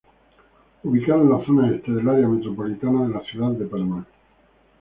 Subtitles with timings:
[0.83, 4.07] Ubicado en la zona este del área metropolitana de la ciudad de Panamá.